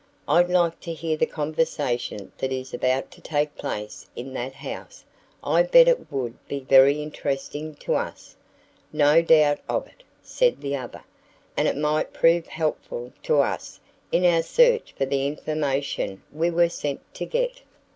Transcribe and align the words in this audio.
"I'd 0.27 0.49
like 0.49 0.79
to 0.79 0.93
hear 0.93 1.15
the 1.15 1.27
conversation 1.27 2.31
that 2.39 2.51
is 2.51 2.73
about 2.73 3.11
to 3.11 3.21
take 3.21 3.55
place 3.55 4.09
in 4.15 4.33
that 4.33 4.53
house. 4.55 5.05
I 5.43 5.61
bet 5.61 5.87
it 5.87 6.11
would 6.11 6.35
be 6.47 6.61
very 6.61 7.03
interesting 7.03 7.75
to 7.75 7.93
us." 7.93 8.35
"No 8.91 9.21
doubt 9.21 9.59
of 9.69 9.85
it," 9.85 10.01
said 10.23 10.59
the 10.61 10.75
other; 10.75 11.03
"and 11.55 11.67
it 11.67 11.77
might 11.77 12.13
prove 12.13 12.47
helpful 12.47 13.11
to 13.21 13.41
us 13.41 13.79
in 14.11 14.25
our 14.25 14.41
search 14.41 14.91
for 14.93 15.05
the 15.05 15.27
information 15.27 16.23
we 16.33 16.49
were 16.49 16.69
sent 16.69 17.01
to 17.13 17.25
get." 17.27 17.61